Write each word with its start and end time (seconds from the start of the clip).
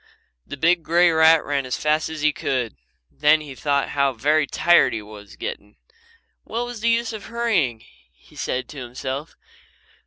The 0.47 0.57
big 0.57 0.81
grey 0.81 1.11
rat 1.11 1.45
ran 1.45 1.63
as 1.67 1.77
fast 1.77 2.09
as 2.09 2.21
he 2.23 2.33
could. 2.33 2.75
Then 3.11 3.39
he 3.39 3.53
thought 3.53 3.89
how 3.89 4.13
very 4.13 4.47
tired 4.47 4.93
he 4.93 5.01
was 5.03 5.35
getting. 5.35 5.75
"What's 6.43 6.79
the 6.79 6.89
use 6.89 7.13
of 7.13 7.25
hurrying?" 7.27 7.83
he 8.11 8.35
said 8.35 8.67
to 8.69 8.79
himself. 8.81 9.35